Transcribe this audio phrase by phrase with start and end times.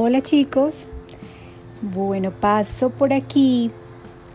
[0.00, 0.86] Hola chicos,
[1.82, 3.72] bueno, paso por aquí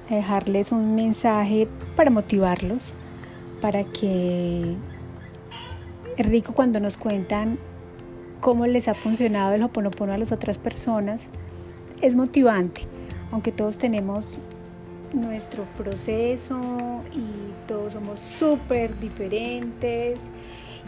[0.09, 2.93] a dejarles un mensaje para motivarlos,
[3.61, 4.75] para que
[6.17, 7.57] es rico cuando nos cuentan
[8.41, 11.27] cómo les ha funcionado el Hoponopono a las otras personas.
[12.01, 12.81] Es motivante,
[13.31, 14.37] aunque todos tenemos
[15.13, 16.59] nuestro proceso
[17.13, 20.19] y todos somos súper diferentes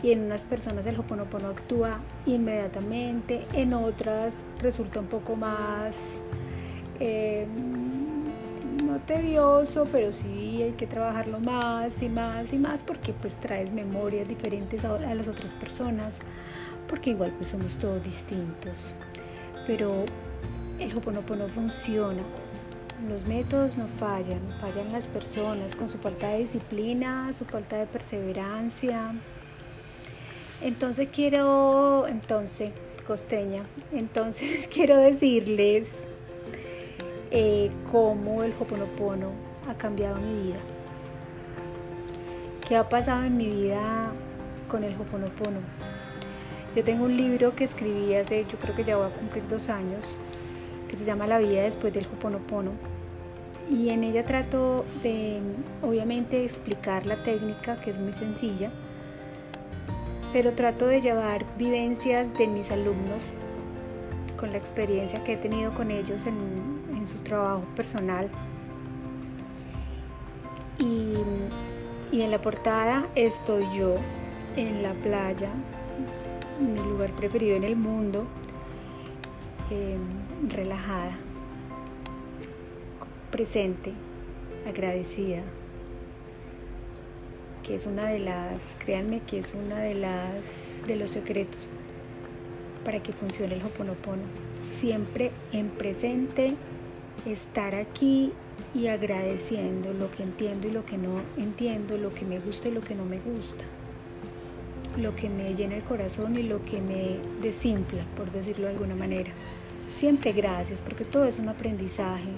[0.04, 5.96] y en unas personas el Hoponopono actúa inmediatamente, en otras resulta un poco más
[7.00, 7.48] eh,
[8.84, 13.72] no tedioso, pero sí hay que trabajarlo más y más y más porque pues traes
[13.72, 16.16] memorias diferentes a, las otras personas,
[16.88, 18.94] porque igual pues somos todos distintos.
[19.66, 20.06] Pero
[20.80, 22.22] el Hoponopono funciona,
[23.10, 27.88] los métodos no fallan, fallan las personas con su falta de disciplina, su falta de
[27.88, 29.14] perseverancia.
[30.62, 32.72] Entonces quiero, entonces,
[33.06, 36.04] costeña, entonces quiero decirles
[37.32, 39.32] eh, cómo el Hoponopono
[39.70, 40.60] ha cambiado mi vida.
[42.68, 44.12] ¿Qué ha pasado en mi vida
[44.70, 45.60] con el Hoponopono?
[46.76, 49.70] Yo tengo un libro que escribí hace, yo creo que ya voy a cumplir dos
[49.70, 50.18] años,
[50.90, 52.72] que se llama La vida después del Hoponopono.
[53.70, 55.40] Y en ella trato de,
[55.82, 58.72] obviamente, explicar la técnica, que es muy sencilla,
[60.36, 63.24] pero trato de llevar vivencias de mis alumnos
[64.36, 68.30] con la experiencia que he tenido con ellos en, su trabajo personal.
[70.78, 71.16] Y,
[72.12, 73.96] en la portada estoy yo
[74.58, 75.52] en la playa,
[76.60, 78.28] mi lugar preferido en el mundo,
[79.72, 79.96] eh,
[80.50, 81.16] relajada,
[83.32, 83.94] presente,
[84.68, 85.44] agradecida,
[87.66, 90.34] que es una de las, créanme que es una de las
[90.88, 91.70] de los secretos
[92.84, 94.22] para que funcione el Hoponopono.
[94.80, 96.54] Siempre en presente,
[97.26, 98.32] estar aquí
[98.76, 102.72] y agradeciendo lo que entiendo y lo que no entiendo, lo que me gusta y
[102.72, 103.64] lo que no me gusta,
[104.98, 108.96] lo que me llena el corazón y lo que me desinfla, por decirlo de alguna
[108.96, 109.32] manera.
[109.98, 112.30] Siempre gracias, porque todo es un aprendizaje,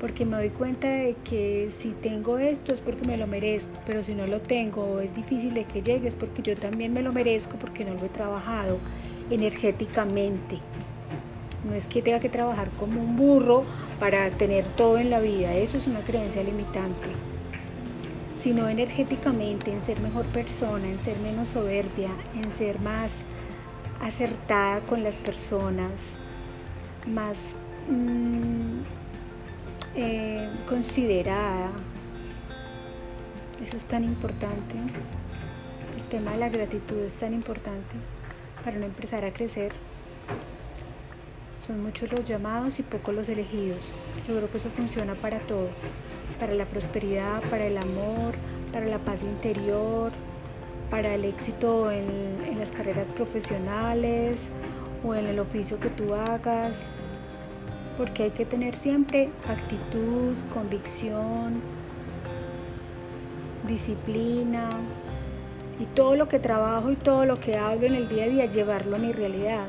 [0.00, 4.02] porque me doy cuenta de que si tengo esto es porque me lo merezco, pero
[4.02, 7.12] si no lo tengo es difícil de que llegue, es porque yo también me lo
[7.12, 8.78] merezco porque no lo he trabajado
[9.30, 10.58] energéticamente.
[11.68, 13.64] No es que tenga que trabajar como un burro
[13.98, 17.08] para tener todo en la vida, eso es una creencia limitante,
[18.42, 23.10] sino energéticamente en ser mejor persona, en ser menos soberbia, en ser más
[24.00, 25.92] acertada con las personas,
[27.06, 27.38] más
[27.88, 28.82] mmm,
[29.96, 31.70] eh, considerada.
[33.62, 34.74] Eso es tan importante.
[35.96, 37.96] El tema de la gratitud es tan importante
[38.62, 39.72] para no empezar a crecer.
[41.66, 43.92] Son muchos los llamados y pocos los elegidos.
[44.28, 45.68] Yo creo que eso funciona para todo.
[46.38, 48.34] Para la prosperidad, para el amor,
[48.72, 50.12] para la paz interior,
[50.90, 54.40] para el éxito en, en las carreras profesionales
[55.02, 56.86] o en el oficio que tú hagas,
[57.96, 61.60] porque hay que tener siempre actitud, convicción,
[63.66, 64.70] disciplina
[65.80, 68.46] y todo lo que trabajo y todo lo que hablo en el día a día
[68.46, 69.66] llevarlo a mi realidad.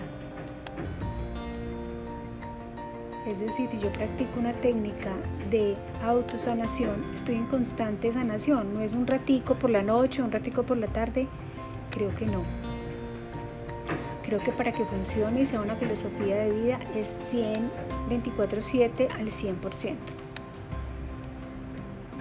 [3.28, 5.12] Es decir, si yo practico una técnica
[5.52, 10.64] de autosanación, estoy en constante sanación, no es un ratico por la noche, un ratico
[10.64, 11.28] por la tarde,
[11.92, 12.67] creo que no.
[14.28, 17.72] Creo que para que funcione y sea una filosofía de vida es 100,
[18.10, 19.96] 24/7 al 100%.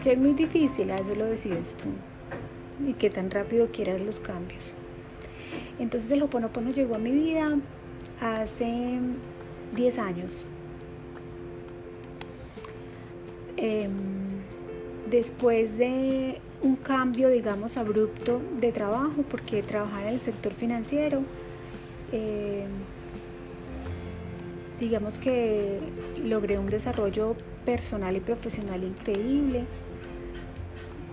[0.04, 1.88] Que es muy difícil, a eso lo decides tú.
[2.88, 4.74] Y que tan rápido quieras los cambios.
[5.80, 7.58] Entonces el Hoponopono llegó a mi vida
[8.20, 9.00] hace
[9.74, 10.46] 10 años.
[13.56, 13.88] Eh,
[15.10, 21.22] después de un cambio, digamos, abrupto de trabajo, porque trabajaba en el sector financiero,
[22.12, 22.66] eh,
[24.78, 25.80] digamos que
[26.22, 29.64] logré un desarrollo personal y profesional increíble.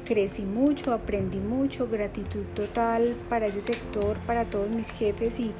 [0.05, 5.53] Crecí mucho, aprendí mucho, gratitud total para ese sector, para todos mis jefes y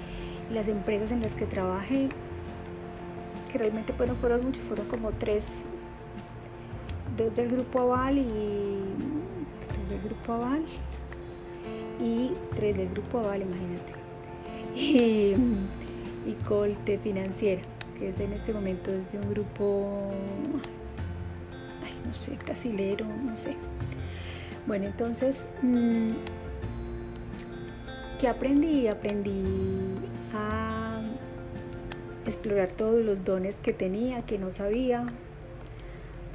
[0.52, 2.10] las empresas en las que trabajé,
[3.52, 5.64] que realmente bueno, fueron muchos, fueron como tres,
[7.18, 8.24] dos del grupo Aval y
[9.78, 10.66] dos del grupo Aval
[12.02, 14.03] y tres del grupo Aval, imagínate
[14.76, 15.36] y,
[16.26, 17.62] y Colte Financiera,
[17.98, 20.12] que es en este momento es de un grupo,
[22.06, 23.56] no sé, brasilero, no sé.
[24.66, 26.12] Bueno, entonces, mmm,
[28.20, 28.88] ¿qué aprendí?
[28.88, 29.44] Aprendí
[30.34, 31.02] a,
[32.26, 35.06] explorar todos los dones que tenía, que no sabía,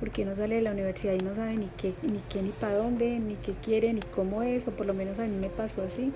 [0.00, 2.76] porque uno sale de la universidad y no sabe ni qué, ni qué, ni para
[2.76, 5.82] dónde, ni qué quiere, ni cómo es, o por lo menos a mí me pasó
[5.82, 6.12] así.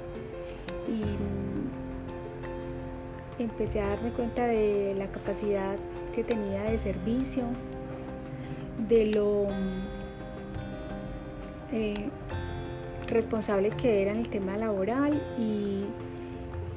[0.88, 1.41] Y mm,
[3.42, 5.76] empecé a darme cuenta de la capacidad
[6.14, 7.44] que tenía de servicio,
[8.88, 9.82] de lo mm,
[11.72, 12.10] eh,
[13.08, 15.84] responsable que era en el tema laboral y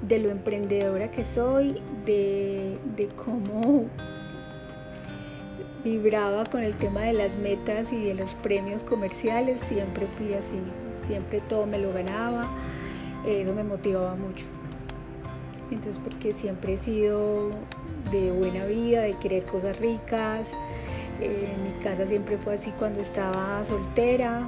[0.01, 3.85] de lo emprendedora que soy, de, de cómo
[5.83, 10.59] vibraba con el tema de las metas y de los premios comerciales, siempre fui así,
[11.05, 12.47] siempre todo me lo ganaba,
[13.25, 14.45] eso me motivaba mucho.
[15.71, 17.51] Entonces porque siempre he sido
[18.11, 20.47] de buena vida, de querer cosas ricas,
[21.21, 24.47] eh, mi casa siempre fue así cuando estaba soltera,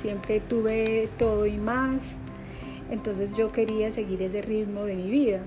[0.00, 2.00] siempre tuve todo y más,
[2.90, 5.40] entonces yo quería seguir ese ritmo de mi vida.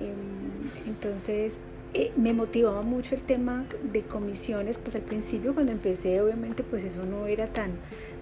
[0.00, 1.58] Em, entonces
[1.92, 6.84] eh, me motivaba mucho el tema de comisiones, pues al principio cuando empecé obviamente pues
[6.84, 7.72] eso no era tan,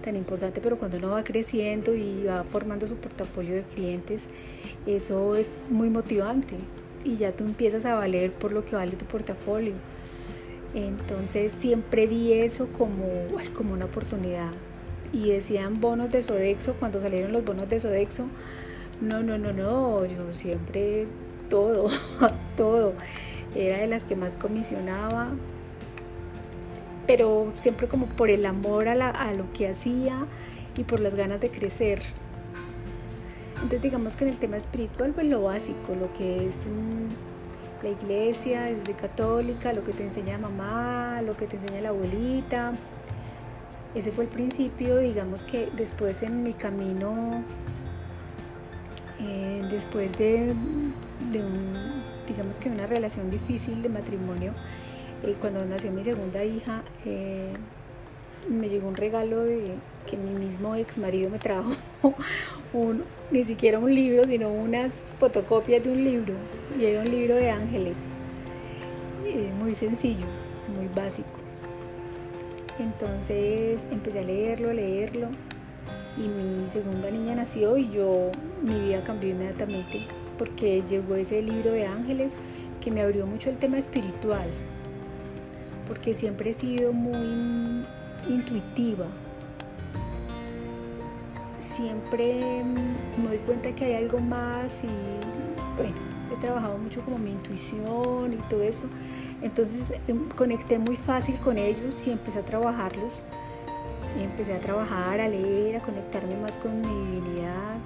[0.03, 4.23] tan importante, pero cuando uno va creciendo y va formando su portafolio de clientes,
[4.87, 6.55] eso es muy motivante
[7.03, 9.73] y ya tú empiezas a valer por lo que vale tu portafolio.
[10.73, 13.05] Entonces siempre vi eso como,
[13.53, 14.51] como una oportunidad.
[15.13, 18.25] Y decían bonos de Sodexo, cuando salieron los bonos de Sodexo,
[19.01, 21.07] no, no, no, no, yo siempre
[21.49, 21.89] todo,
[22.57, 22.93] todo
[23.55, 25.29] era de las que más comisionaba,
[27.07, 30.25] pero siempre como por el amor a, lo que hacía
[30.77, 32.01] y por las ganas de crecer.
[33.55, 37.89] Entonces digamos que en el tema espiritual, pues lo básico, lo que es mm, la
[37.89, 42.73] iglesia, yo soy católica, lo que te enseña mamá, lo que te enseña la abuelita.
[43.95, 47.43] Ese fue el principio, digamos que después en mi camino,
[49.19, 50.53] eh, después de,
[51.31, 51.98] de un
[52.29, 54.53] digamos que una relación difícil de matrimonio.
[55.23, 57.51] Eh, cuando nació mi segunda hija, eh,
[58.47, 59.73] me llegó un regalo de
[60.09, 61.71] que mi mismo ex marido me trajo,
[63.31, 66.33] ni siquiera un libro, sino unas fotocopias de un libro,
[66.79, 67.97] y era un libro de ángeles,
[69.25, 70.25] eh, muy sencillo,
[70.75, 71.27] muy básico.
[72.79, 75.27] Entonces empecé a leerlo, a leerlo,
[76.17, 78.31] y mi segunda niña nació y yo,
[78.63, 80.07] mi vida cambió inmediatamente
[80.39, 82.31] porque llegó ese libro de ángeles
[82.81, 84.47] que me abrió mucho el tema espiritual,
[85.87, 87.85] porque siempre he sido muy
[88.27, 89.05] intuitiva.
[91.59, 92.63] Siempre
[93.21, 95.95] me doy cuenta que hay algo más y bueno,
[96.33, 98.87] he trabajado mucho como mi intuición y todo eso.
[99.41, 103.23] Entonces em, conecté muy fácil con ellos y empecé a trabajarlos.
[104.19, 107.77] Y empecé a trabajar, a leer, a conectarme más con mi divinidad,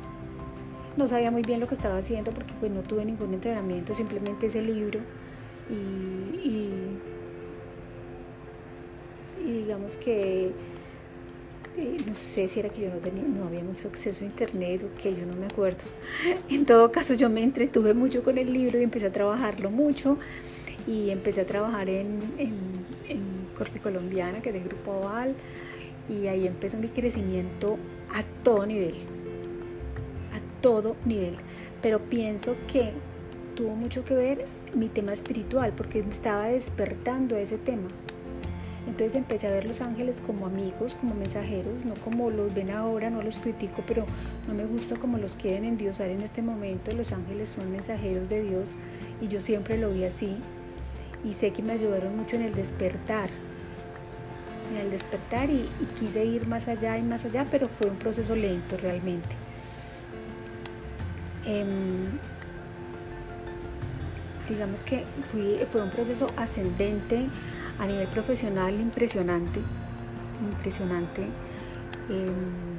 [0.97, 4.47] no sabía muy bien lo que estaba haciendo porque pues no tuve ningún entrenamiento, simplemente
[4.47, 4.99] ese libro
[5.69, 6.99] y,
[9.43, 10.51] digamos que
[11.77, 14.83] eh, no sé si era que yo no tenía, no había mucho acceso a internet
[14.83, 15.83] o que yo no me acuerdo.
[16.49, 20.17] En todo caso yo me entretuve mucho con el libro y empecé a trabajarlo mucho
[20.85, 22.83] y empecé a trabajar en, en,
[23.57, 25.35] Corfi Colombiana, que es del Grupo Oval,
[26.09, 27.77] y ahí empezó mi crecimiento
[28.11, 28.95] a todo nivel
[30.63, 31.35] todo nivel,
[31.81, 32.93] pero pienso que
[33.53, 37.89] tuvo mucho que ver mi tema espiritual porque estaba despertando ese tema.
[38.87, 43.09] Entonces empecé a ver los ángeles como amigos, como mensajeros, no como los ven ahora,
[43.09, 44.05] no los critico, pero
[44.47, 46.93] no me gusta como los quieren endiosar en este momento.
[46.93, 48.69] Los ángeles son mensajeros de Dios
[49.21, 50.37] y yo siempre lo vi así.
[51.25, 53.29] Y sé que me ayudaron mucho en el despertar,
[54.71, 58.33] en el despertar y quise ir más allá y más allá, pero fue un proceso
[58.33, 59.42] lento realmente.
[61.45, 62.19] Em,
[64.47, 65.03] digamos que
[65.71, 67.27] fue un proceso ascendente
[67.79, 69.59] a nivel profesional impresionante,
[70.41, 71.21] impresionante.
[72.09, 72.77] Em,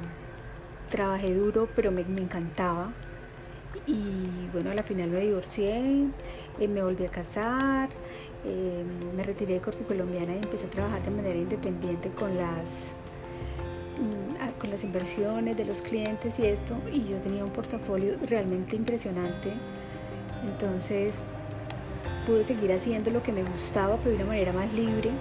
[0.89, 2.91] trabajé duro, pero me, encantaba.
[3.87, 6.05] Y bueno, a la final me divorcié,
[6.59, 7.89] eh, me volví a casar,
[8.45, 12.93] em, me retiré de Corfi Colombiana y empecé a trabajar de manera independiente con las
[14.65, 19.53] con las inversiones de los clientes y esto, y yo tenía un portafolio realmente impresionante.
[20.43, 21.15] Entonces
[22.25, 25.11] pude seguir haciendo lo que me gustaba, pero de una manera más libre.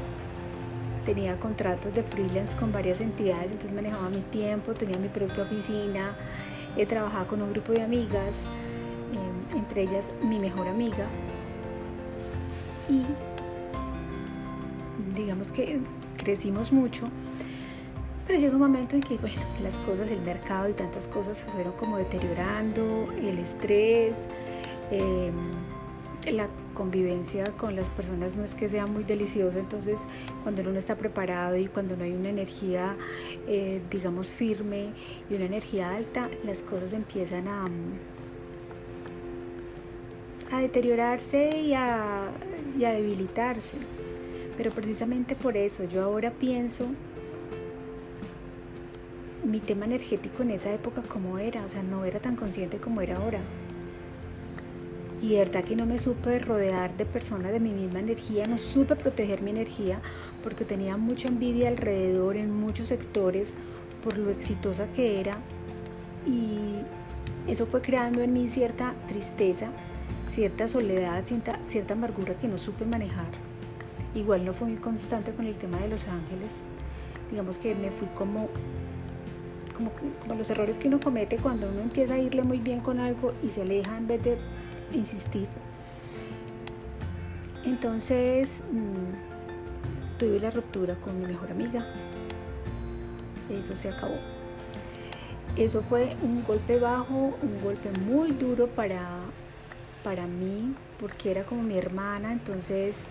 [1.05, 6.17] Tenía contratos de freelance con varias entidades, entonces manejaba mi tiempo, tenía mi propia oficina,
[6.79, 8.35] he trabajado con un grupo de amigas,
[9.13, 11.07] em, entre ellas mi mejor amiga.
[12.89, 13.03] Y
[15.15, 15.81] digamos que
[16.17, 17.11] crecimos mucho
[18.35, 21.45] pero llegó un momento en que, bueno, las cosas, el mercado y tantas cosas se
[21.45, 24.17] fueron como deteriorando, el estrés,
[24.91, 25.33] em,
[26.33, 30.00] la convivencia con las personas no es que sea muy deliciosa, entonces
[30.43, 32.97] cuando uno no está preparado y cuando no hay una energía,
[33.47, 34.88] eh, digamos, firme
[35.31, 37.69] y una energía alta, las cosas empiezan a,
[40.50, 42.33] a deteriorarse y a,
[42.76, 43.76] y a debilitarse.
[44.57, 46.88] Pero precisamente por eso yo ahora pienso
[49.45, 53.01] mi tema energético en esa época como era, o sea, no era tan consciente como
[53.01, 53.41] era ahora.
[55.23, 58.59] Y de verdad que no me supe rodear de personas de mi misma energía, no
[58.59, 60.01] supe proteger mi energía
[60.43, 63.53] porque tenía mucha envidia alrededor en muchos sectores
[64.03, 65.39] por lo exitosa que era.
[66.27, 66.75] Y
[67.51, 69.69] eso fue creando en mí cierta tristeza,
[70.31, 73.29] cierta soledad, cierta, cierta amargura que no supe manejar.
[74.15, 76.61] Igual no fui muy constante con el tema de los ángeles.
[77.31, 78.49] Digamos que me fui como
[79.75, 79.90] como,
[80.35, 83.50] los errores que uno comete cuando uno empieza a irle muy bien con algo y
[83.50, 84.38] se aleja en vez de
[84.93, 85.49] insistir.
[87.64, 91.87] Entonces mm, tuve la ruptura con mi mejor amiga.
[93.50, 94.16] Eso se acabó.
[95.57, 99.21] Eso fue un golpe bajo, un golpe muy duro para,
[100.02, 103.04] para mí, porque era como mi hermana, entonces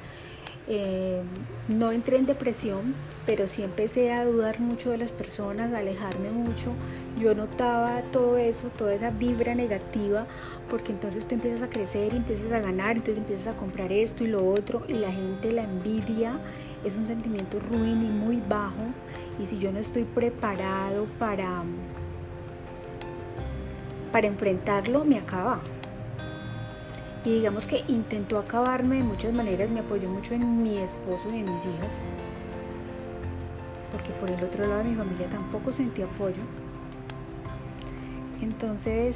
[0.67, 1.21] eh,
[1.67, 6.31] no entré en depresión, pero sí empecé a dudar mucho de las personas, a alejarme
[6.31, 6.71] mucho.
[7.19, 10.25] Yo notaba todo eso, toda esa vibra negativa,
[10.69, 14.23] porque entonces tú empiezas a crecer y empiezas a ganar, entonces empiezas a comprar esto
[14.23, 16.39] y lo otro, y la gente, la envidia,
[16.83, 18.83] es un sentimiento ruin y muy bajo.
[19.41, 21.63] Y si yo no estoy preparado para,
[24.11, 25.61] para enfrentarlo, me acaba
[27.25, 31.39] y digamos que intentó acabarme de muchas maneras, me apoyó mucho en mi esposo y
[31.39, 31.93] en mis hijas,
[33.91, 36.41] porque por el otro lado mi familia tampoco sentí apoyo.
[38.41, 39.15] Entonces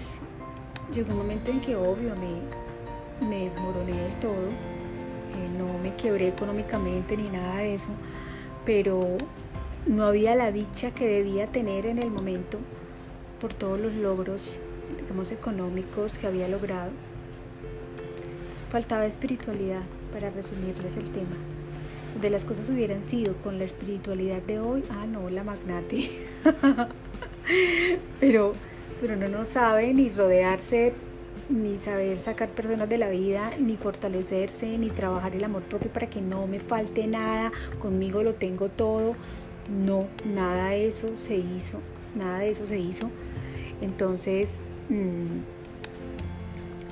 [0.94, 6.30] llegó un momento en que obvio me, me desmoroné del todo, eh, no me quebré
[6.30, 7.90] económicamente ni nada de eso,
[8.66, 9.18] pero
[9.86, 12.58] no había la dicha que debía tener en el momento
[13.42, 14.60] por todos los logros,
[14.98, 16.92] digamos, económicos que había logrado
[18.72, 21.38] Faltaba espiritualidad, para resumirles el tema.
[22.22, 26.28] De las cosas hubieran sido con la espiritualidad de hoy, ah, no, la magnate.
[28.20, 28.54] pero,
[29.00, 30.94] pero no no sabe ni rodearse,
[31.50, 36.08] ni saber sacar personas de la vida, ni fortalecerse, ni trabajar el amor propio para
[36.08, 39.16] que no me falte nada, conmigo lo tengo todo.
[39.70, 41.80] No, nada de eso se hizo,
[42.16, 43.10] nada de eso se hizo.
[43.82, 44.56] Entonces,
[44.90, 45.40] mm,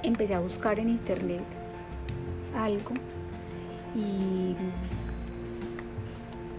[0.03, 1.43] empecé a buscar en internet
[2.55, 2.93] algo
[3.95, 4.55] y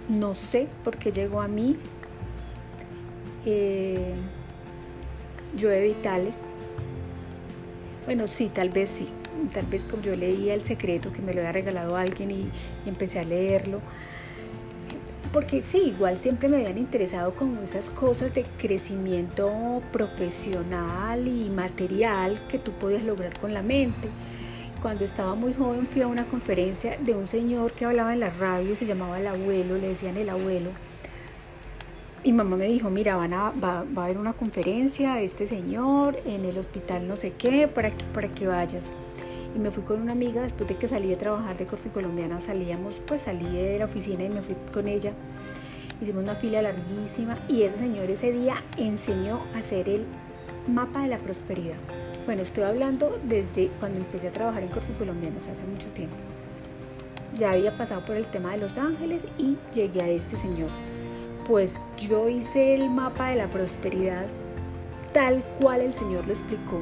[0.08, 1.76] no sé por qué llegó a mí.
[3.44, 4.14] Eh,
[5.52, 6.32] Vitale.
[8.04, 9.08] Bueno, sí, tal vez sí.
[9.52, 12.50] Tal vez como yo leía El Secreto, que me lo había regalado alguien y,
[12.84, 13.80] y empecé a leerlo.
[15.32, 22.40] Porque sí, igual siempre me habían interesado como esas cosas de crecimiento profesional y material
[22.48, 24.08] que tú podías lograr con la mente
[24.86, 28.30] cuando estaba muy joven fui a una conferencia de un señor que hablaba en la
[28.30, 30.70] radio, se llamaba el abuelo, le decían el abuelo.
[32.22, 36.20] Y mamá me dijo, mira, van a, va, a haber una conferencia de este señor
[36.24, 38.84] en el hospital no sé qué, para que, para que vayas.
[39.56, 42.40] Y me fui con una amiga, después de que salí de trabajar de Corfi Colombiana,
[42.40, 45.12] salíamos, pues salí de la oficina y me fui con ella.
[46.00, 50.04] Hicimos una fila larguísima y ese señor ese día enseñó a hacer el
[50.68, 52.05] mapa de la prosperidad.
[52.26, 56.16] Bueno, estoy hablando desde cuando empecé a trabajar en Corfu Colombiano, hace mucho tiempo.
[57.38, 60.70] Ya había pasado por el tema de Los Ángeles y llegué a este señor.
[61.46, 64.26] Pues yo hice el mapa de la prosperidad
[65.12, 66.80] tal cual el Señor lo explicó.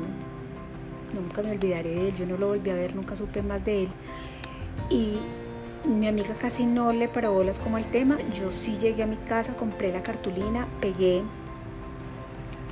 [1.13, 3.83] Nunca me olvidaré de él, yo no lo volví a ver, nunca supe más de
[3.83, 3.89] él.
[4.89, 5.19] Y
[5.87, 8.17] mi amiga casi no le paró bolas como el tema.
[8.33, 11.23] Yo sí llegué a mi casa, compré la cartulina, pegué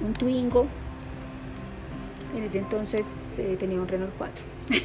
[0.02, 0.66] un Twingo
[2.34, 4.44] en ese entonces eh, tenía un Renault 4.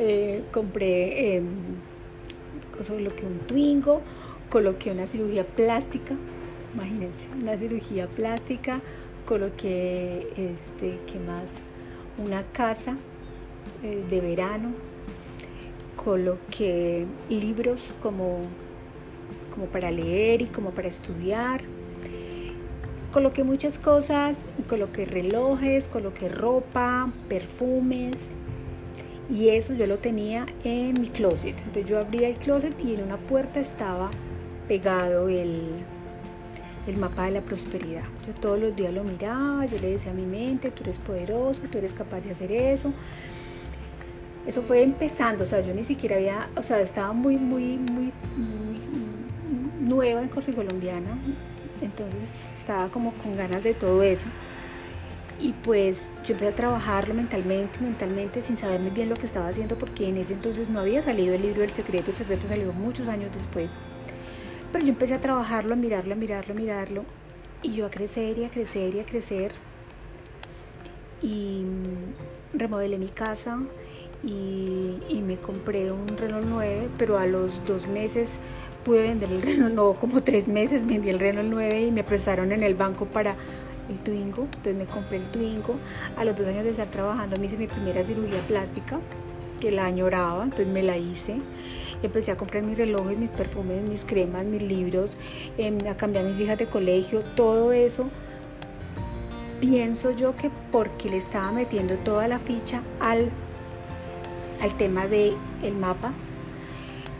[0.00, 1.42] Eh, compré eh,
[2.98, 4.00] lo que un Twingo,
[4.48, 6.14] coloqué una cirugía plástica,
[6.74, 8.80] imagínense, una cirugía plástica,
[9.26, 11.44] coloqué, este, ¿qué más?
[12.18, 12.96] Una casa
[13.82, 14.70] eh, de verano,
[15.96, 18.42] coloqué libros como,
[19.52, 21.62] como para leer y como para estudiar
[23.12, 24.36] Coloqué muchas cosas,
[24.68, 28.34] coloqué relojes, coloqué ropa, perfumes
[29.30, 31.56] y eso yo lo tenía en mi closet.
[31.58, 34.10] Entonces yo abría el closet y en una puerta estaba
[34.66, 35.62] pegado el,
[36.86, 38.04] el mapa de la prosperidad.
[38.26, 41.62] Yo todos los días lo miraba, yo le decía a mi mente, tú eres poderoso,
[41.70, 42.92] tú eres capaz de hacer eso.
[44.46, 48.12] Eso fue empezando, o sea, yo ni siquiera había, o sea, estaba muy, muy, muy,
[48.36, 48.80] muy
[49.80, 51.18] nueva en Coffee Colombiana,
[51.82, 54.26] entonces estaba como con ganas de todo eso.
[55.40, 59.48] Y pues yo empecé a trabajarlo mentalmente, mentalmente, sin saber muy bien lo que estaba
[59.48, 62.72] haciendo, porque en ese entonces no había salido el libro El Secreto, el Secreto salió
[62.72, 63.70] muchos años después.
[64.72, 67.04] Pero yo empecé a trabajarlo, a mirarlo, a mirarlo, a mirarlo,
[67.62, 69.52] y yo a crecer y a crecer y a crecer.
[71.22, 71.64] Y
[72.52, 73.60] remodelé mi casa,
[74.24, 78.38] y, me compré un Renault 9, pero a los dos meses
[78.84, 82.52] pude vender el Renault, no, como tres meses vendí el Renault 9 y me prestaron
[82.52, 83.36] en el banco para
[83.88, 85.76] el Twingo, entonces me compré el Twingo.
[86.16, 88.98] A los dos años de estar trabajando me hice mi primera cirugía plástica,
[89.60, 91.38] que la añoraba, entonces me la hice.
[92.02, 95.16] Empecé a comprar mis relojes, mis perfumes, mis cremas, mis libros,
[95.56, 98.08] em, a cambiar mis hijas de colegio, todo eso.
[99.60, 103.30] Pienso yo que porque le estaba metiendo toda la ficha al
[104.60, 106.12] al tema del el mapa.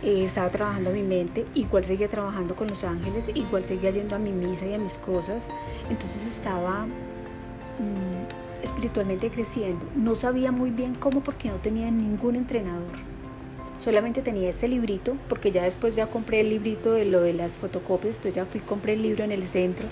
[0.03, 4.19] Eh, estaba trabajando mi mente, igual seguía trabajando con los ángeles, igual seguía yendo a
[4.19, 5.49] mi misa y a mis cosas.
[5.91, 9.85] Entonces estaba mm, espiritualmente creciendo.
[9.97, 13.09] No sabía muy bien cómo porque no tenía ningún entrenador.
[13.79, 17.53] Solamente tenía ese librito, porque ya después ya compré el librito de lo de las
[17.53, 19.87] fotocopias, entonces ya fui, compré el libro en el centro,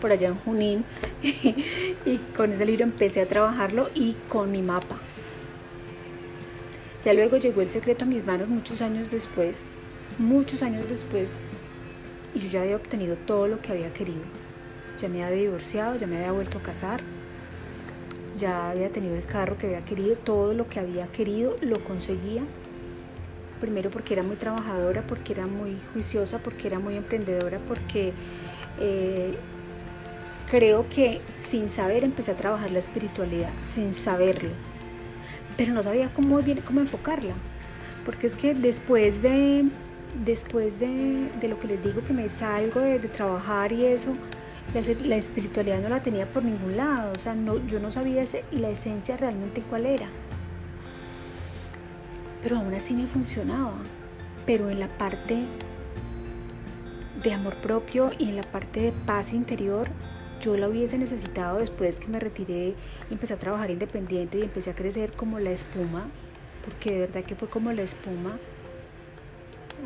[0.00, 0.84] por allá en Junín,
[1.22, 4.96] y con ese libro empecé a trabajarlo y con mi mapa
[7.04, 9.58] ya luego llegó el secreto a mis manos muchos años después,
[10.18, 11.30] muchos años después,
[12.34, 14.22] y yo ya había obtenido todo lo que había querido.
[15.00, 17.00] Ya me había divorciado, ya me había vuelto a casar,
[18.38, 22.42] ya había tenido el carro que había querido, todo lo que había querido lo conseguía.
[23.60, 28.12] Primero porque era muy trabajadora, porque era muy juiciosa, porque era muy emprendedora, porque
[28.80, 29.34] eh,
[30.48, 34.50] creo que sin saber empecé a trabajar la espiritualidad, sin saberlo
[35.56, 37.34] pero no sabía cómo, enfocarla.
[38.04, 39.64] Porque es que después de,
[40.24, 44.14] después de, lo que les digo, que me salgo de, trabajar y eso,
[44.74, 47.12] la, espiritualidad no la tenía por ningún lado.
[47.12, 50.06] O sea, no, yo no sabía ese, la esencia realmente cuál era.
[52.42, 53.74] Pero aún así me funcionaba.
[54.46, 55.44] Pero en la parte
[57.22, 59.88] de amor propio y en la parte de paz interior
[60.42, 62.74] yo la hubiese necesitado después que me retiré
[63.08, 66.08] y empecé a trabajar independiente y empecé a crecer como la espuma,
[66.64, 68.36] porque de verdad que fue como la espuma.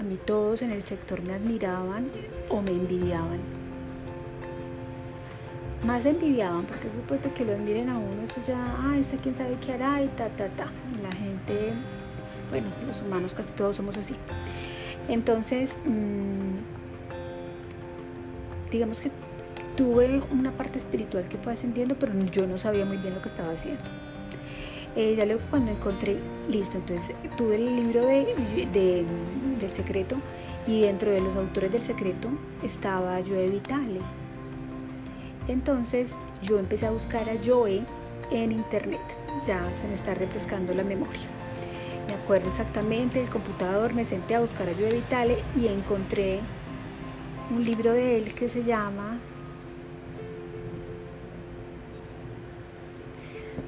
[0.00, 2.08] A mí todos en el sector me admiraban
[2.48, 3.38] o me envidiaban.
[5.84, 9.34] Más envidiaban, porque después de que lo admiren a uno, eso ya, ah, este quién
[9.34, 10.70] sabe qué hará y ta, ta, ta.
[11.02, 11.74] La gente,
[12.50, 14.14] bueno, los humanos casi todos somos así.
[15.08, 16.56] Entonces, mmm,
[18.70, 19.10] digamos que
[19.76, 23.28] tuve una parte espiritual que fue ascendiendo, pero yo no sabía muy bien lo que
[23.28, 23.84] estaba haciendo.
[24.96, 26.16] Eh, ya luego cuando encontré,
[26.48, 28.34] listo, entonces tuve el libro de,
[28.72, 30.16] del secreto
[30.66, 32.30] y dentro de los autores del secreto
[32.62, 34.00] estaba Joe Vitale.
[35.48, 36.12] Entonces
[36.42, 37.82] yo empecé a buscar a Joe
[38.30, 39.00] en internet,
[39.46, 41.26] ya se me está refrescando la memoria.
[42.06, 46.40] Me acuerdo exactamente del computador, me senté a buscar a Joe Vitale y encontré
[47.54, 49.18] un libro de él que se llama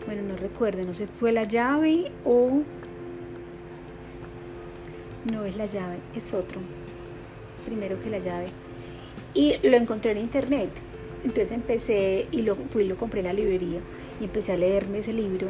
[0.09, 2.63] bueno, no recuerdo, no sé, fue la llave o...
[5.31, 6.63] No es la llave, es otro,
[7.67, 8.47] primero que la llave.
[9.35, 10.71] Y lo encontré en internet.
[11.25, 13.81] Entonces empecé y lo fui lo compré en la librería
[14.19, 15.49] y empecé a leerme ese libro.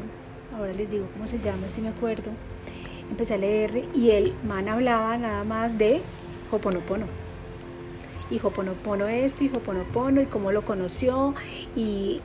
[0.57, 2.33] Ahora les digo cómo se llama, si me acuerdo.
[3.13, 6.01] Empecé a leer y el man hablaba nada más de
[6.51, 7.07] Hoponopono.
[8.29, 11.33] Y Hoponopono esto y Hoponopono y cómo lo conoció
[11.77, 12.21] y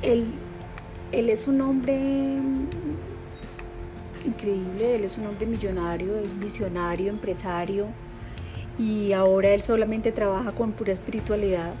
[0.00, 0.24] él
[1.12, 2.38] él es un hombre
[4.24, 7.86] increíble, él es un hombre millonario, es visionario, empresario
[8.78, 11.74] y ahora él solamente trabaja con pura espiritualidad.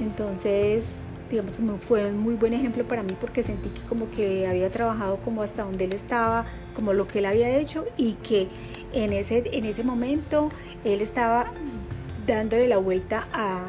[0.00, 0.84] Entonces,
[1.30, 4.70] digamos que fue un muy buen ejemplo para mí porque sentí que como que había
[4.70, 8.48] trabajado como hasta donde él estaba, como lo que él había hecho y que
[8.92, 10.50] en ese, en ese momento
[10.84, 11.52] él estaba
[12.26, 13.66] dándole la vuelta a,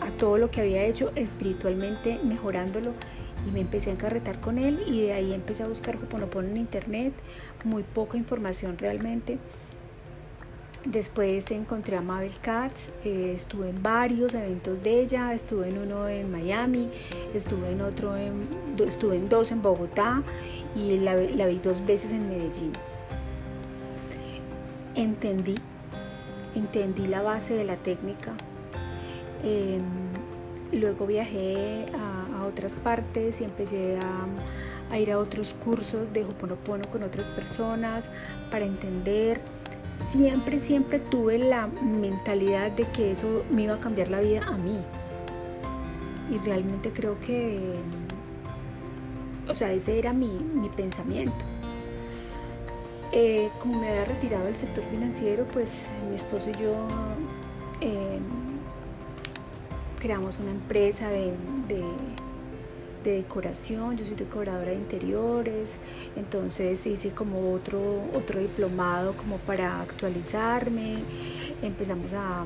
[0.00, 2.92] a todo lo que había hecho espiritualmente, mejorándolo
[3.46, 6.56] y me empecé a encarretar con él y de ahí empecé a buscar Hoponopono en
[6.56, 7.12] internet,
[7.64, 9.38] muy poca información realmente.
[10.84, 16.08] Después encontré a Mabel Katz, eh, estuve en varios eventos de ella, estuve en uno
[16.08, 16.88] en Miami,
[17.34, 18.48] estuve en otro, en,
[18.78, 20.22] estuve en dos en Bogotá
[20.74, 22.72] y la, vi dos veces en Medellín.
[24.94, 25.56] Entendí,
[26.54, 28.32] entendí la base de la técnica.
[29.44, 29.82] Em,
[30.72, 32.19] luego viajé a
[32.50, 33.98] otras partes y empecé
[34.90, 38.08] a, ir a otros cursos de Hoponopono con otras personas
[38.50, 39.40] para entender.
[40.10, 44.56] Siempre, siempre tuve la mentalidad de que eso me iba a cambiar la vida a
[44.56, 44.78] mí.
[46.30, 47.58] Y realmente creo que,
[49.48, 50.28] o sea, ese era mi,
[50.76, 51.44] pensamiento.
[53.12, 56.86] Eh, como me había retirado del sector financiero, pues mi esposo y yo
[57.80, 58.18] eh,
[60.00, 61.32] creamos una empresa de,
[63.04, 65.78] decoración, yo soy decoradora de interiores,
[66.16, 67.80] entonces hice como otro,
[68.14, 70.98] otro diplomado como para actualizarme,
[71.62, 72.44] empezamos a,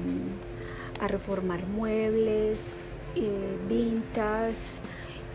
[1.08, 4.80] reformar muebles, eh, vintage,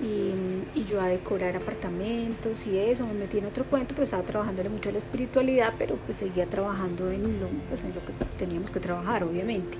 [0.01, 4.69] y, yo a decorar apartamentos y eso, me metí en otro cuento, pero estaba trabajándole
[4.69, 8.71] mucho a la espiritualidad, pero pues seguía trabajando en lo, pues, en lo que teníamos
[8.71, 9.77] que trabajar, obviamente.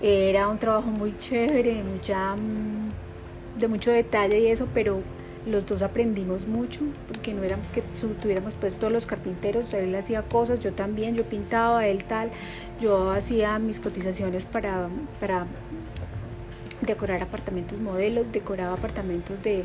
[0.00, 2.83] Era un trabajo muy chévere, de, mucha, mm,
[3.58, 5.00] de mucho detalle y eso, pero
[5.46, 7.82] los dos aprendimos mucho, porque no éramos que
[8.22, 12.30] tuviéramos pues todos los carpinteros, él hacía cosas, yo también, yo pintaba, él tal,
[12.80, 14.88] yo hacía mis cotizaciones para,
[15.20, 15.46] para
[16.80, 19.64] decorar apartamentos modelos, decoraba apartamentos de, eh,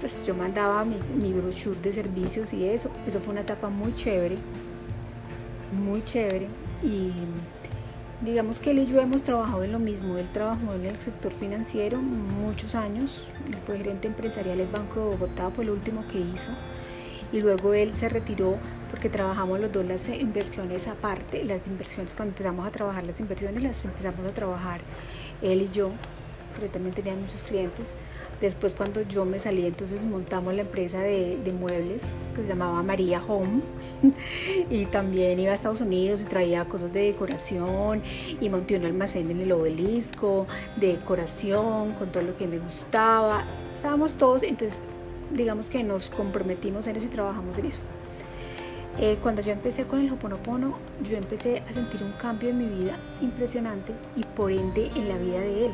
[0.00, 3.94] pues yo mandaba mi, mi brochure de servicios y eso, eso fue una etapa muy
[3.96, 4.36] chévere,
[5.84, 6.46] muy chévere
[6.84, 7.10] y
[8.22, 10.16] Digamos que él y yo hemos trabajado en lo mismo.
[10.16, 13.26] Él trabajó en el sector financiero muchos años.
[13.46, 16.48] Él fue gerente empresarial del Banco de Bogotá, fue lo último que hizo.
[17.30, 18.56] Y luego él se retiró
[18.90, 21.44] porque trabajamos los dos las inversiones aparte.
[21.44, 24.80] Las inversiones, cuando empezamos a trabajar las inversiones, las empezamos a trabajar
[25.42, 25.90] él y yo,
[26.52, 27.92] porque también tenía muchos clientes.
[28.40, 32.02] Después cuando yo me salí, entonces montamos la empresa de, muebles
[32.34, 33.62] que se llamaba María Home
[34.70, 38.02] y también iba a Estados Unidos y traía cosas de decoración
[38.38, 40.46] y monté un almacén en el obelisco
[40.76, 43.42] de decoración con todo lo que me gustaba.
[43.74, 44.82] Estábamos todos, entonces
[45.32, 47.80] digamos que nos comprometimos en eso y trabajamos en eso.
[48.98, 52.84] Eh, cuando yo empecé con el Hoponopono, yo empecé a sentir un cambio en mi
[52.84, 55.72] vida impresionante y por ende en la vida de él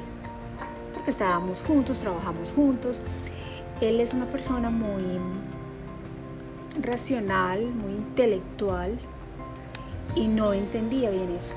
[1.10, 3.00] estábamos juntos, trabajamos juntos.
[3.80, 5.18] Él es una persona muy
[6.80, 8.98] racional, muy intelectual
[10.14, 11.54] y no entendía bien eso.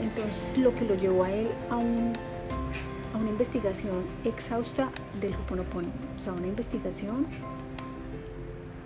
[0.00, 4.90] Entonces lo que lo llevó a él a, una investigación exhausta
[5.20, 7.26] del Hoponopono, o sea, una investigación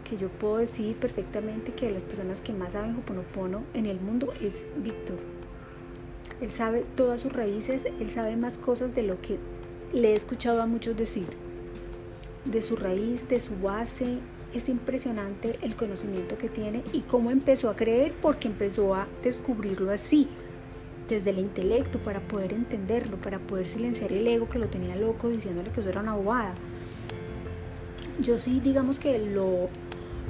[0.03, 4.33] que yo puedo decir perfectamente que las personas que más saben Hoponopono en el mundo
[4.41, 5.19] es Víctor.
[6.41, 9.39] Él sabe todas sus raíces, él sabe más cosas de lo que
[9.93, 11.29] le he escuchado a muchos decir.
[12.45, 14.19] De su raíz, de su base,
[14.55, 19.91] es impresionante el conocimiento que tiene y cómo empezó a creer porque empezó a descubrirlo
[19.91, 20.29] así,
[21.09, 25.29] desde el intelecto, para poder entenderlo, para poder silenciar el ego que lo tenía loco
[25.29, 26.55] diciéndole que eso era una bobada.
[28.21, 29.69] Yo sí, digamos que lo,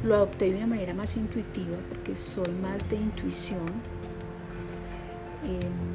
[0.04, 3.66] lo adopté de una manera más intuitiva porque soy más de intuición.
[5.44, 5.93] Em,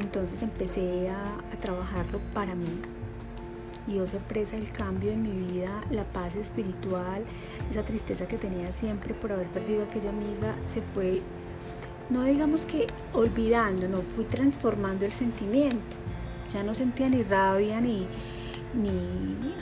[0.00, 2.80] entonces empecé a, trabajarlo para mí.
[3.88, 7.24] Y oh sorpresa, el cambio en mi vida, la paz espiritual,
[7.70, 11.22] esa tristeza que tenía siempre por haber perdido a aquella amiga, se fue,
[12.10, 15.96] no digamos que olvidando, no, fui transformando el sentimiento.
[16.52, 18.06] Ya no sentía ni rabia, ni,
[18.74, 19.54] ni,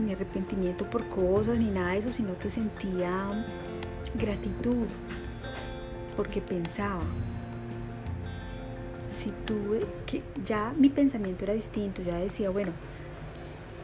[0.00, 3.44] ni arrepentimiento por cosas, ni nada de eso, sino que sentía
[4.14, 4.86] gratitud,
[6.16, 7.02] porque pensaba,
[9.22, 12.72] si tuve que ya mi pensamiento era distinto, ya decía, bueno,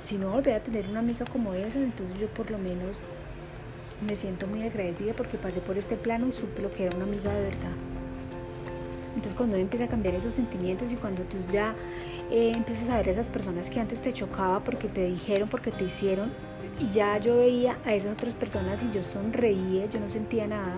[0.05, 2.99] si no volví a tener una amiga como esa, entonces yo por lo menos
[4.05, 7.05] me siento muy agradecida porque pasé por este plano y supe lo que era una
[7.05, 7.73] amiga de verdad.
[9.15, 11.75] Entonces cuando uno empieza a cambiar esos sentimientos y cuando tú ya
[12.31, 15.71] eh, empiezas a ver a esas personas que antes te chocaba porque te dijeron, porque
[15.71, 16.31] te hicieron,
[16.81, 20.77] y ya yo veía a esas otras personas y yo sonreía, yo no sentía nada.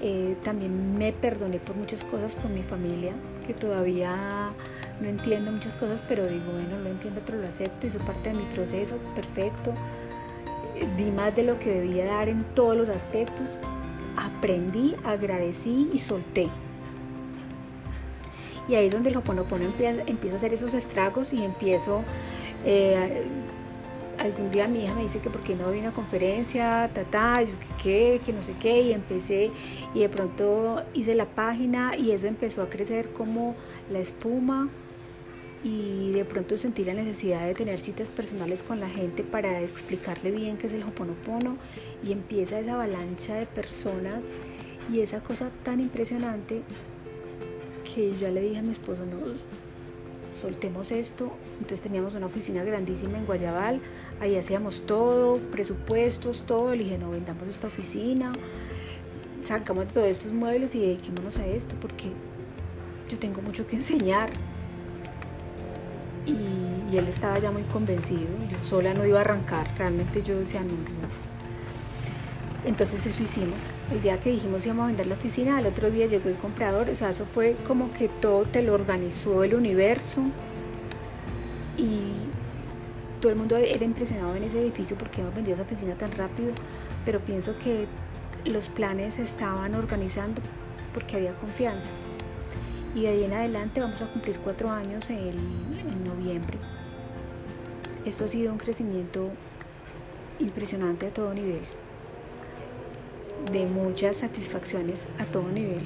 [0.00, 3.12] Eh, también me perdoné por muchas cosas con mi familia,
[3.48, 4.52] que todavía
[5.00, 8.34] no entiendo muchas cosas, pero digo, bueno, lo entiendo, pero lo acepto, hizo parte de
[8.34, 9.72] mi proceso, perfecto.
[10.96, 13.56] Di más de lo que debía dar en todos los aspectos.
[14.16, 16.48] Aprendí, agradecí y solté.
[18.68, 22.02] Y ahí es donde el Hoponopono empieza, a hacer esos estragos y empiezo
[22.66, 23.24] eh,
[24.18, 27.52] algún día mi hija me dice que por qué no doy una conferencia, ta, yo
[27.82, 29.50] que que no sé qué, y empecé
[29.94, 33.54] y de pronto hice la página y eso empezó a crecer como
[33.90, 34.68] la espuma
[35.64, 40.30] y de pronto sentí la necesidad de tener citas personales con la gente para explicarle
[40.30, 41.56] bien qué es el Hoponopono
[42.04, 44.24] y empieza esa avalancha de personas
[44.92, 46.62] y esa cosa tan impresionante
[47.94, 49.18] que yo le dije a mi esposo, no,
[50.30, 51.32] soltemos esto.
[51.54, 53.80] Entonces teníamos una oficina grandísima en Guayabal,
[54.20, 56.74] ahí hacíamos todo, presupuestos, todo.
[56.74, 58.32] Le dije, no, vendamos esta oficina,
[59.42, 62.10] sacamos todos estos muebles y dediquémonos a esto porque
[63.08, 64.30] yo tengo mucho que enseñar.
[66.26, 70.62] Y, él estaba ya muy convencido, yo sola no iba a arrancar, realmente yo decía,
[70.62, 71.28] no, no.
[72.64, 73.58] Entonces eso hicimos.
[73.92, 76.88] El día que dijimos íbamos a vender la oficina, al otro día llegó el comprador,
[76.88, 80.22] o sea, eso fue como que todo te lo organizó el universo
[81.76, 82.07] y
[83.20, 86.52] todo el mundo era impresionado en ese edificio porque hemos vendido esa oficina tan rápido,
[87.04, 87.86] pero pienso que
[88.44, 90.40] los planes se estaban organizando
[90.94, 91.88] porque había confianza.
[92.94, 95.36] Y de ahí en adelante vamos a cumplir cuatro años en,
[96.04, 96.58] noviembre.
[98.04, 99.30] Esto ha sido un crecimiento
[100.38, 101.60] impresionante a todo nivel,
[103.52, 105.82] de muchas satisfacciones a todo nivel,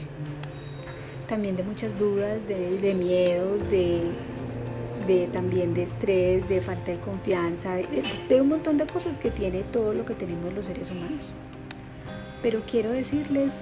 [1.29, 4.03] también de muchas dudas, de, miedos, de,
[5.07, 7.77] de, también de estrés, de falta de confianza,
[8.29, 11.33] de un montón de cosas que tiene todo lo que tenemos los seres humanos.
[12.43, 13.53] Pero quiero decirles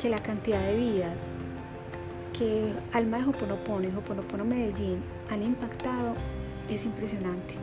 [0.00, 1.16] que la cantidad de vidas
[2.38, 6.14] que Alma de Hoponopono y Hoponopono Medellín han impactado
[6.68, 7.54] es impresionante.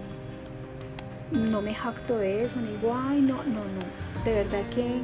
[1.31, 4.23] No me jacto de eso, ni digo, ay, no, no, no.
[4.25, 5.01] De verdad que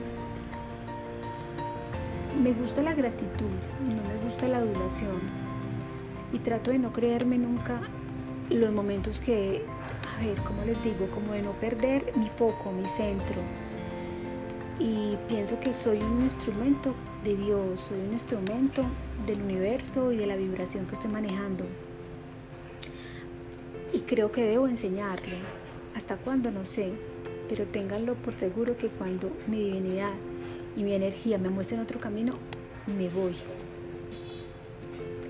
[2.42, 3.50] me gusta la gratitud,
[3.82, 5.39] no me gusta la adulación.
[6.32, 7.80] Y trato de no creerme nunca
[8.50, 9.64] los momentos que,
[10.18, 11.10] a ver, ¿cómo les digo?
[11.12, 13.42] Como de no perder mi foco, mi centro,
[14.80, 18.84] y pienso que soy un instrumento de Dios, soy un instrumento
[19.26, 21.66] del universo y de la vibración que estoy manejando.
[23.92, 25.36] Y creo que debo enseñarlo.
[25.96, 26.50] ¿Hasta cuándo?
[26.50, 26.94] No sé.
[27.50, 30.14] Pero ténganlo por seguro que cuando mi divinidad
[30.78, 32.36] y mi energía me muestren otro camino,
[32.88, 33.36] me voy.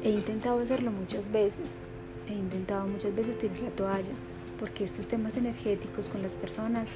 [0.03, 1.65] He intentado hacerlo muchas veces.
[2.27, 4.13] He intentado muchas veces tirar la toalla.
[4.59, 6.87] Porque estos temas energéticos con las personas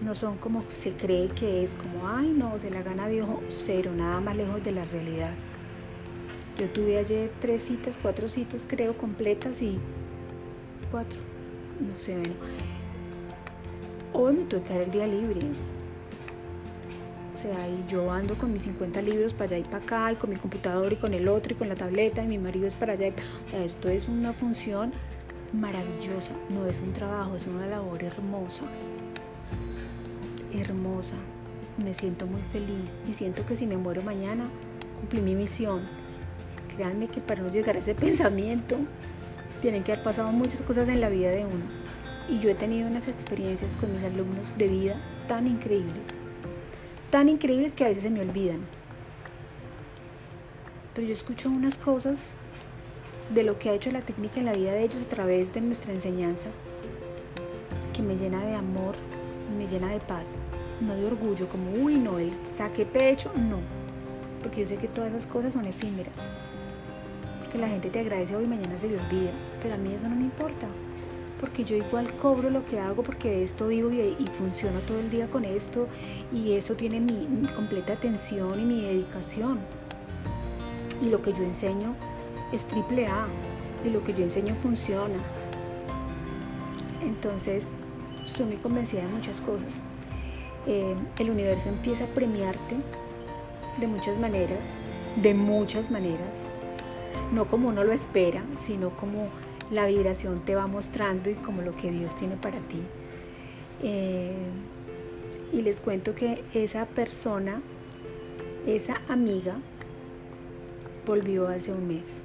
[0.00, 3.92] no son como se cree que es, como, ay no, se la gana ojo cero,
[3.94, 5.32] nada más lejos de la realidad.
[6.58, 9.78] Yo tuve ayer tres citas, cuatro citas creo completas y
[10.90, 11.18] cuatro,
[11.80, 12.34] no sé, bueno.
[14.12, 15.40] Hoy me tuve que dar el día libre.
[17.42, 20.30] Sea, y yo ando con mis 50 libros para allá y para acá, y con
[20.30, 22.92] mi computador y con el otro y con la tableta, y mi marido es para
[22.92, 23.12] allá.
[23.50, 24.92] Sea, esto es una función
[25.52, 28.64] maravillosa, no es un trabajo, es una labor hermosa
[30.60, 31.14] hermosa.
[31.82, 34.44] Me siento muy feliz y siento que si me muero mañana,
[34.98, 35.82] cumplí mi misión.
[36.76, 38.76] Créanme que para no llegar a ese pensamiento,
[39.60, 41.64] tienen que haber pasado muchas cosas en la vida de uno.
[42.28, 44.96] Y yo he tenido unas experiencias con mis alumnos de vida
[45.28, 46.21] tan increíbles.
[47.12, 48.60] Tan increíbles que a veces se me olvidan.
[50.94, 52.30] Pero yo escucho unas cosas
[53.34, 55.60] de lo que ha hecho la técnica en la vida de ellos a través de
[55.60, 56.48] nuestra enseñanza
[57.92, 58.94] que me llena de amor,
[59.58, 60.36] me llena de paz,
[60.80, 63.58] no de orgullo, como, uy, no, él saque pecho, no,
[64.42, 66.16] porque yo sé que todas esas cosas son efímeras.
[67.42, 69.92] Es que la gente te agradece hoy y mañana se le olvida, pero a mí
[69.92, 70.66] eso no me importa,
[71.42, 75.00] porque yo igual cobro lo que hago, porque de esto vivo y, y funciono todo
[75.00, 75.88] el día con esto,
[76.32, 79.58] y eso tiene mi, completa atención y mi dedicación.
[81.02, 81.96] Y lo que yo enseño
[82.52, 83.26] es triple A,
[83.84, 85.16] y lo que yo enseño funciona.
[87.02, 87.66] Entonces,
[88.24, 89.74] estoy muy convencida de muchas cosas.
[90.68, 92.76] Eh, el universo empieza a premiarte
[93.80, 94.60] de muchas maneras,
[95.20, 96.36] de muchas maneras,
[97.32, 99.28] no como uno lo espera, sino como
[99.72, 102.82] la vibración te va mostrando y como lo que Dios tiene para ti.
[103.82, 104.34] Eh,
[105.52, 107.62] y les cuento que esa persona,
[108.66, 109.56] esa amiga,
[111.06, 112.22] volvió hace un mes.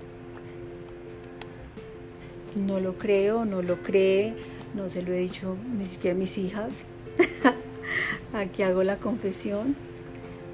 [2.55, 4.33] No lo creo, no lo cree,
[4.75, 6.71] no se lo he dicho ni siquiera a mis hijas.
[8.33, 9.75] Aquí hago la confesión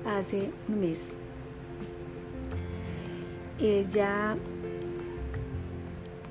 [0.05, 0.99] hace un mes.
[3.59, 4.35] Ella,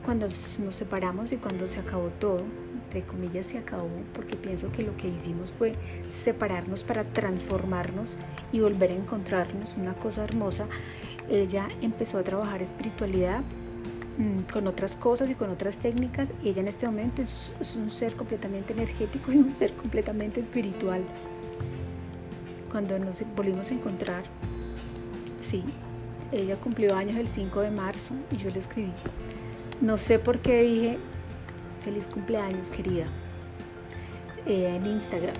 [0.05, 2.43] cuando nos separamos y cuando se acabó todo,
[2.75, 5.75] entre comillas se acabó, porque pienso que lo que hicimos fue
[6.11, 8.17] separarnos para transformarnos
[8.53, 10.67] y volver a encontrarnos, una cosa hermosa.
[11.31, 13.43] Ella empezó a trabajar espiritualidad
[14.19, 18.15] Mm, con otras cosas y con otras técnicas ella en este momento es, un ser
[18.15, 21.03] completamente energético y un ser completamente espiritual.
[22.71, 24.25] Cuando nos volvimos a encontrar,
[25.39, 25.65] sí,
[26.31, 28.93] ella cumplió años el 5 de marzo y yo le escribí.
[29.83, 30.99] No sé por qué dije
[31.85, 33.07] feliz cumpleaños querida
[34.47, 35.35] eh, en Instagram.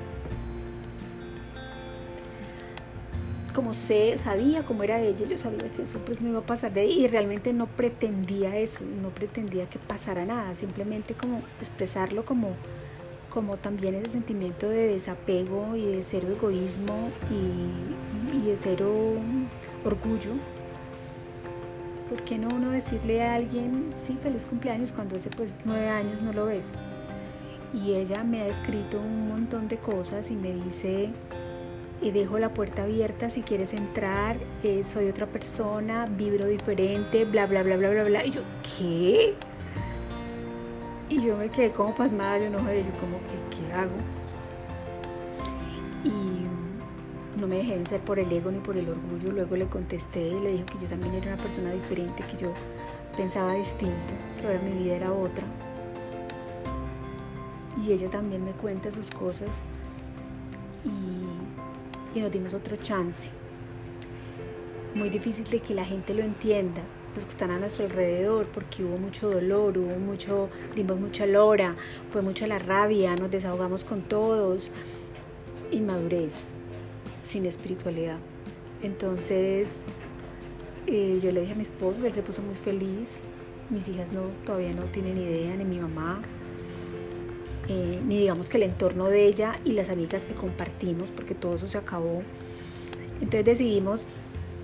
[3.55, 6.73] como sé, sabía cómo era ella, yo sabía que eso pues no iba a pasar
[6.73, 12.25] de ahí y realmente no pretendía eso, no pretendía que pasara nada, simplemente como expresarlo
[12.25, 12.55] como,
[13.29, 18.91] como también ese sentimiento de desapego y de cero egoísmo y, y de cero
[19.85, 20.33] orgullo.
[22.13, 26.21] ¿Por qué no uno decirle a alguien, sí, feliz cumpleaños cuando hace pues nueve años
[26.21, 26.67] no lo ves?
[27.73, 31.09] Y ella me ha escrito un montón de cosas y me dice,
[32.03, 37.47] y dejo la puerta abierta si quieres entrar, eh, soy otra persona, vibro diferente, bla,
[37.47, 38.27] bla, bla, bla, bla, bla.
[38.27, 38.43] Y yo,
[38.77, 39.33] ¿qué?
[41.09, 44.22] Y yo me quedé como pasmada, yo no sé, yo como que, ¿qué hago?
[47.43, 49.33] No me dejé vencer por el ego ni por el orgullo.
[49.33, 52.55] Luego le contesté y le dije que yo también era una persona diferente, que yo
[53.17, 55.45] pensaba distinto, que ahora mi vida era otra.
[57.85, 59.51] Y ella también me cuenta sus cosas
[60.85, 61.23] y
[62.15, 63.31] y nos dimos otro chance.
[64.95, 66.83] Muy difícil de que la gente lo entienda,
[67.15, 71.77] los que están a nuestro alrededor, porque hubo mucho dolor, hubo mucho, dimos mucha lora,
[72.11, 74.71] fue mucha la rabia, nos desahogamos con todos,
[75.71, 76.45] inmadurez,
[77.25, 78.19] sin espiritualidad.
[78.83, 79.69] Entonces
[80.87, 83.09] eh, yo le dije a mi esposo, él se puso muy feliz,
[83.71, 86.21] mis hijas no, todavía no tienen idea, ni mi mamá,
[87.69, 91.57] eh, ni digamos que el entorno de ella y las amigas que compartimos, porque todo
[91.57, 92.23] eso se acabó.
[93.21, 94.07] Entonces decidimos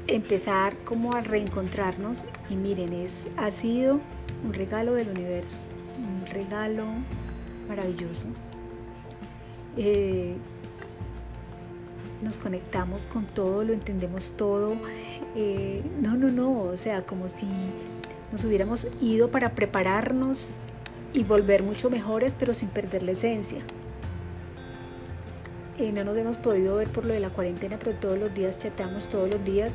[0.09, 4.01] empezar como a reencontrarnos y miren, es, ha sido
[4.45, 5.59] un regalo del universo,
[5.99, 6.85] un regalo
[7.69, 8.25] maravilloso.
[9.77, 10.35] Eh,
[12.23, 14.75] nos conectamos con todo, lo entendemos todo.
[15.37, 17.47] Eh, no, no, no, o sea, como si
[18.33, 20.53] nos hubiéramos ido para prepararnos
[21.13, 23.61] y volver mucho mejores, pero sin perder la esencia.
[25.79, 28.59] Eh, no nos hemos podido ver por lo de la cuarentena, pero todos los días
[28.59, 29.73] chateamos, todos los días.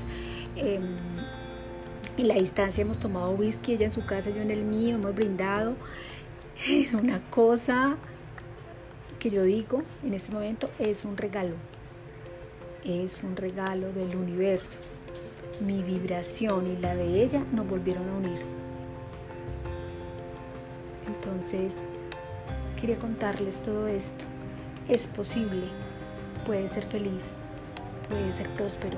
[0.55, 0.79] Eh,
[2.17, 5.15] en la distancia hemos tomado whisky, ella en su casa, yo en el mío, hemos
[5.15, 5.75] brindado.
[6.67, 7.97] Es una cosa
[9.19, 11.55] que yo digo en este momento, es un regalo.
[12.85, 14.79] Es un regalo del universo.
[15.61, 18.41] Mi vibración y la de ella nos volvieron a unir.
[21.07, 21.71] Entonces,
[22.81, 24.25] quería contarles todo esto.
[24.89, 25.67] Es posible,
[26.45, 27.23] puedes ser feliz,
[28.09, 28.97] puedes ser próspero,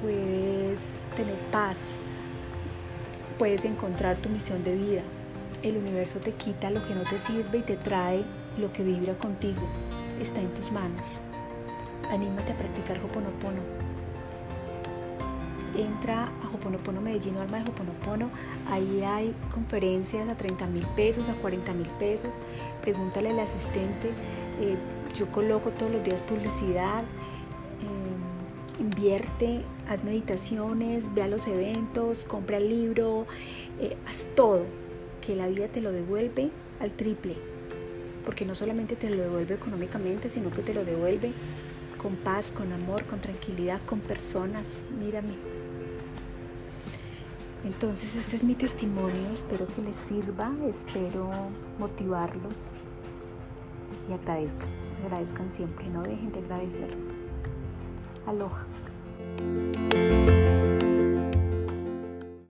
[0.00, 0.78] puedes
[1.16, 1.78] tener paz,
[3.36, 5.02] puedes encontrar tu misión de vida.
[5.64, 8.22] El universo te quita lo que no te sirve y te trae
[8.58, 9.62] lo que vibra contigo.
[10.20, 11.18] Está en tus manos.
[12.12, 13.62] Anímate a practicar Hoponopono.
[15.74, 18.28] Entra a Hoponopono Medellín o Alma de Hoponopono,
[18.70, 22.34] ahí hay conferencias a 30 mil pesos, a 40 mil pesos,
[22.82, 24.10] pregúntale al asistente,
[24.60, 24.76] eh,
[25.14, 32.58] yo coloco todos los días publicidad, eh, invierte, haz meditaciones, ve a los eventos, compra
[32.58, 33.26] el libro,
[33.80, 34.66] eh, haz todo,
[35.26, 37.36] que la vida te lo devuelve al triple,
[38.26, 41.32] porque no solamente te lo devuelve económicamente, sino que te lo devuelve
[42.02, 44.66] con paz, con amor, con tranquilidad, con personas.
[44.98, 45.34] Mírame,
[47.64, 51.30] entonces este es mi testimonio, espero que les sirva, espero
[51.78, 52.72] motivarlos
[54.08, 54.68] y agradezcan,
[55.04, 56.96] agradezcan siempre, no dejen de agradecer.
[58.26, 58.66] Aloha.